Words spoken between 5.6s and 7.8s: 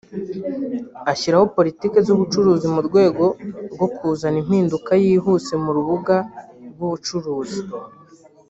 mu rubuga rw’ubucuruzi